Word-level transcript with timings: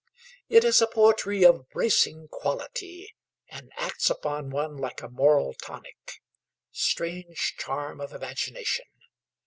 It 0.49 0.63
is 0.63 0.81
a 0.81 0.87
poetry 0.87 1.45
of 1.45 1.69
bracing 1.69 2.27
quality, 2.29 3.13
and 3.49 3.71
acts 3.75 4.09
upon 4.09 4.49
one 4.49 4.75
like 4.75 5.03
a 5.03 5.09
moral 5.09 5.53
tonic. 5.53 6.23
Strange 6.71 7.53
charm 7.59 8.01
of 8.01 8.11
imagination! 8.11 8.85